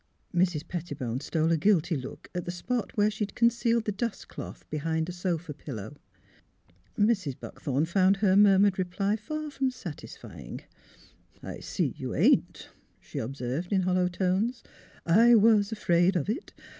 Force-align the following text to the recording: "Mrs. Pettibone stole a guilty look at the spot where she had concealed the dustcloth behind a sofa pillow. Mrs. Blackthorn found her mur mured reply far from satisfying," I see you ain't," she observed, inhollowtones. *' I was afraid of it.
"Mrs. 0.35 0.67
Pettibone 0.67 1.19
stole 1.19 1.51
a 1.51 1.57
guilty 1.57 1.95
look 1.95 2.27
at 2.33 2.45
the 2.45 2.49
spot 2.49 2.91
where 2.97 3.11
she 3.11 3.21
had 3.25 3.35
concealed 3.35 3.85
the 3.85 3.91
dustcloth 3.91 4.67
behind 4.71 5.07
a 5.07 5.11
sofa 5.11 5.53
pillow. 5.53 5.95
Mrs. 6.97 7.39
Blackthorn 7.39 7.85
found 7.85 8.17
her 8.17 8.35
mur 8.35 8.57
mured 8.57 8.79
reply 8.79 9.15
far 9.15 9.51
from 9.51 9.69
satisfying," 9.69 10.61
I 11.43 11.59
see 11.59 11.93
you 11.97 12.15
ain't," 12.15 12.69
she 12.99 13.19
observed, 13.19 13.69
inhollowtones. 13.69 14.63
*' 14.89 15.05
I 15.05 15.35
was 15.35 15.71
afraid 15.71 16.15
of 16.15 16.29
it. 16.31 16.51